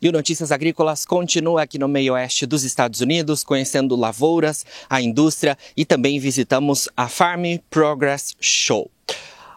E 0.00 0.08
o 0.08 0.12
Notícias 0.12 0.52
Agrícolas 0.52 1.04
continua 1.04 1.62
aqui 1.62 1.78
no 1.78 1.88
meio 1.88 2.14
oeste 2.14 2.46
dos 2.46 2.64
Estados 2.64 3.00
Unidos, 3.00 3.42
conhecendo 3.42 3.96
lavouras, 3.96 4.64
a 4.88 5.02
indústria 5.02 5.58
e 5.76 5.84
também 5.84 6.18
visitamos 6.18 6.88
a 6.96 7.08
Farm 7.08 7.44
Progress 7.70 8.34
Show. 8.40 8.90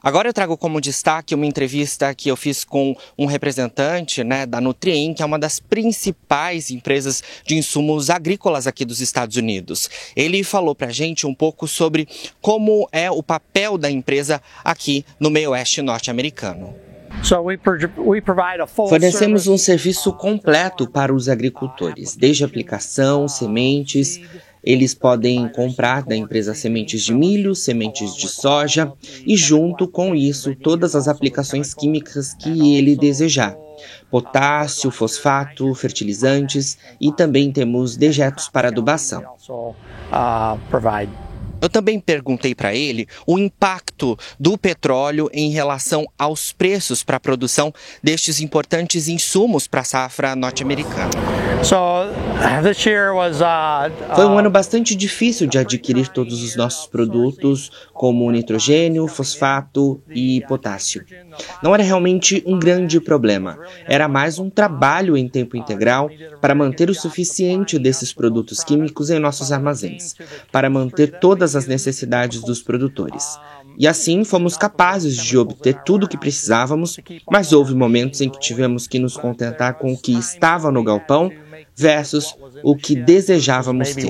Agora 0.03 0.27
eu 0.27 0.33
trago 0.33 0.57
como 0.57 0.81
destaque 0.81 1.35
uma 1.35 1.45
entrevista 1.45 2.15
que 2.15 2.29
eu 2.29 2.35
fiz 2.35 2.63
com 2.63 2.95
um 3.15 3.27
representante 3.27 4.23
né, 4.23 4.47
da 4.47 4.59
Nutrien, 4.59 5.13
que 5.13 5.21
é 5.21 5.25
uma 5.25 5.37
das 5.37 5.59
principais 5.59 6.71
empresas 6.71 7.23
de 7.45 7.55
insumos 7.55 8.09
agrícolas 8.09 8.65
aqui 8.65 8.83
dos 8.83 8.99
Estados 8.99 9.37
Unidos. 9.37 9.91
Ele 10.15 10.43
falou 10.43 10.73
para 10.73 10.87
a 10.87 10.91
gente 10.91 11.27
um 11.27 11.35
pouco 11.35 11.67
sobre 11.67 12.07
como 12.41 12.89
é 12.91 13.11
o 13.11 13.21
papel 13.21 13.77
da 13.77 13.91
empresa 13.91 14.41
aqui 14.63 15.05
no 15.19 15.29
meio 15.29 15.51
oeste 15.51 15.83
norte-americano. 15.83 16.90
Fornecemos 18.89 19.47
um 19.47 19.57
serviço 19.57 20.11
completo 20.13 20.89
para 20.89 21.13
os 21.13 21.29
agricultores, 21.29 22.15
desde 22.15 22.43
aplicação, 22.43 23.27
sementes. 23.27 24.19
Eles 24.63 24.93
podem 24.93 25.47
comprar 25.49 26.03
da 26.03 26.15
empresa 26.15 26.53
sementes 26.53 27.03
de 27.03 27.13
milho, 27.13 27.55
sementes 27.55 28.15
de 28.15 28.27
soja 28.27 28.91
e, 29.25 29.35
junto 29.35 29.87
com 29.87 30.13
isso, 30.13 30.55
todas 30.55 30.95
as 30.95 31.07
aplicações 31.07 31.73
químicas 31.73 32.33
que 32.33 32.75
ele 32.75 32.95
desejar. 32.95 33.55
Potássio, 34.11 34.91
fosfato, 34.91 35.73
fertilizantes 35.73 36.77
e 36.99 37.11
também 37.11 37.51
temos 37.51 37.97
dejetos 37.97 38.47
para 38.49 38.67
adubação. 38.67 39.23
Eu 41.61 41.69
também 41.69 41.99
perguntei 41.99 42.55
para 42.55 42.73
ele 42.75 43.07
o 43.25 43.37
impacto 43.37 44.17
do 44.39 44.57
petróleo 44.57 45.29
em 45.31 45.51
relação 45.51 46.05
aos 46.17 46.51
preços 46.51 47.03
para 47.03 47.17
a 47.17 47.19
produção 47.19 47.71
destes 48.03 48.41
importantes 48.41 49.07
insumos 49.07 49.67
para 49.67 49.81
a 49.81 49.85
safra 49.85 50.35
norte-americana. 50.35 51.40
Foi 54.15 54.25
um 54.25 54.37
ano 54.37 54.49
bastante 54.49 54.95
difícil 54.95 55.47
de 55.47 55.57
adquirir 55.57 56.07
todos 56.07 56.41
os 56.41 56.55
nossos 56.55 56.87
produtos, 56.87 57.71
como 57.93 58.31
nitrogênio, 58.31 59.07
fosfato 59.07 60.01
e 60.09 60.41
potássio. 60.47 61.03
Não 61.61 61.73
era 61.73 61.83
realmente 61.83 62.43
um 62.45 62.57
grande 62.57 62.99
problema, 62.99 63.59
era 63.85 64.07
mais 64.07 64.39
um 64.39 64.49
trabalho 64.49 65.15
em 65.15 65.27
tempo 65.27 65.55
integral 65.55 66.09
para 66.39 66.55
manter 66.55 66.89
o 66.89 66.95
suficiente 66.95 67.77
desses 67.77 68.13
produtos 68.13 68.63
químicos 68.63 69.09
em 69.09 69.19
nossos 69.19 69.51
armazéns, 69.51 70.15
para 70.51 70.69
manter 70.69 71.19
todas 71.19 71.41
todas 71.41 71.55
as 71.55 71.65
necessidades 71.65 72.41
dos 72.41 72.61
produtores. 72.61 73.39
E 73.77 73.87
assim 73.87 74.23
fomos 74.23 74.57
capazes 74.57 75.15
de 75.15 75.37
obter 75.37 75.81
tudo 75.83 76.05
o 76.05 76.07
que 76.07 76.17
precisávamos, 76.17 76.99
mas 77.31 77.51
houve 77.51 77.73
momentos 77.73 78.21
em 78.21 78.29
que 78.29 78.39
tivemos 78.39 78.87
que 78.87 78.99
nos 78.99 79.17
contentar 79.17 79.75
com 79.75 79.93
o 79.93 79.97
que 79.97 80.13
estava 80.13 80.71
no 80.71 80.83
galpão 80.83 81.31
versus 81.75 82.35
o 82.63 82.75
que 82.75 82.95
desejávamos 82.95 83.93
ter. 83.93 84.05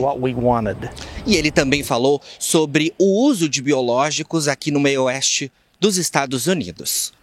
E 1.25 1.35
ele 1.35 1.52
também 1.52 1.83
falou 1.83 2.21
sobre 2.39 2.94
o 2.97 3.25
uso 3.25 3.47
de 3.47 3.61
biológicos 3.61 4.47
aqui 4.47 4.71
no 4.71 4.80
meio 4.80 5.03
oeste 5.03 5.52
dos 5.79 5.97
Estados 5.97 6.47
Unidos. 6.47 7.13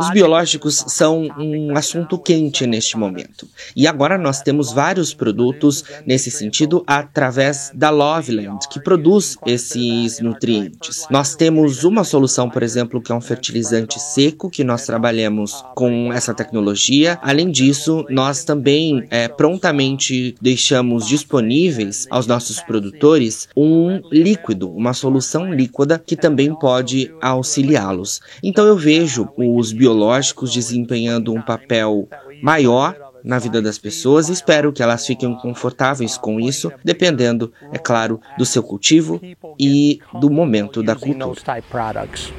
Os 0.00 0.10
biológicos 0.10 0.84
são 0.88 1.28
um 1.38 1.76
assunto 1.76 2.16
quente 2.18 2.66
neste 2.66 2.96
momento. 2.96 3.46
E 3.76 3.86
agora 3.86 4.16
nós 4.16 4.40
temos 4.40 4.72
vários 4.72 5.12
produtos 5.12 5.84
nesse 6.06 6.30
sentido 6.30 6.82
através 6.86 7.70
da 7.74 7.90
Loveland, 7.90 8.66
que 8.70 8.80
produz 8.80 9.36
esses 9.44 10.18
nutrientes. 10.20 11.06
Nós 11.10 11.34
temos 11.34 11.84
uma 11.84 12.04
solução, 12.04 12.48
por 12.48 12.62
exemplo, 12.62 13.02
que 13.02 13.12
é 13.12 13.14
um 13.14 13.20
fertilizante 13.20 14.00
seco, 14.00 14.48
que 14.48 14.64
nós 14.64 14.86
trabalhamos 14.86 15.62
com 15.74 16.10
essa 16.10 16.32
tecnologia. 16.32 17.18
Além 17.20 17.50
disso, 17.50 18.06
nós 18.08 18.44
também 18.44 19.06
é, 19.10 19.28
prontamente 19.28 20.34
deixamos 20.40 21.06
disponíveis 21.06 22.06
aos 22.08 22.26
nossos 22.26 22.60
produtores 22.60 23.46
um 23.54 24.00
líquido, 24.10 24.70
uma 24.70 24.94
solução 24.94 25.52
líquida 25.52 25.98
que 25.98 26.16
também 26.16 26.54
pode 26.54 27.12
auxiliá-los. 27.20 28.20
Então 28.42 28.64
eu 28.64 28.76
vejo 28.76 29.17
vejo 29.24 29.56
os 29.56 29.72
biológicos 29.72 30.52
desempenhando 30.52 31.32
um 31.32 31.42
papel 31.42 32.08
maior 32.42 33.08
na 33.24 33.38
vida 33.38 33.60
das 33.60 33.78
pessoas 33.78 34.28
espero 34.28 34.72
que 34.72 34.82
elas 34.82 35.06
fiquem 35.06 35.34
confortáveis 35.34 36.16
com 36.16 36.40
isso, 36.40 36.72
dependendo, 36.84 37.52
é 37.72 37.78
claro, 37.78 38.20
do 38.36 38.46
seu 38.46 38.62
cultivo 38.62 39.20
e 39.58 40.00
do 40.20 40.30
momento 40.30 40.82
da 40.82 40.94
cultura. 40.94 41.62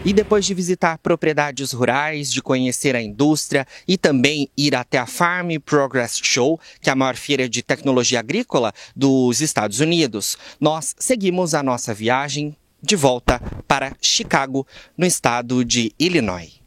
E 0.06 0.14
depois 0.14 0.46
de 0.46 0.54
visitar 0.54 0.98
propriedades 0.98 1.74
rurais, 1.74 2.32
de 2.32 2.42
conhecer 2.42 2.96
a 2.96 3.02
indústria 3.02 3.66
e 3.88 3.98
também 3.98 4.50
ir 4.58 4.76
até 4.76 4.98
a 4.98 5.06
Farm 5.06 5.52
Progress 5.64 6.20
Show, 6.22 6.60
que 6.82 6.90
é 6.90 6.94
a 6.94 6.96
maior 6.96 7.16
feira 7.16 7.48
de 7.50 7.62
tecnologia 7.62 8.20
agrícola 8.20 8.74
dos 8.96 9.42
Estados 9.42 9.80
Unidos, 9.80 10.38
nós 10.60 10.96
seguimos 10.98 11.54
a 11.54 11.62
nossa 11.62 11.94
viagem 11.94 12.56
de 12.82 12.96
volta 12.96 13.42
para 13.68 13.96
Chicago, 14.02 14.66
no 14.98 15.06
estado 15.06 15.66
de 15.66 15.92
Illinois. 16.00 16.59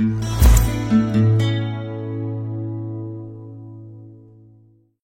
Mm-hmm. 0.00 0.37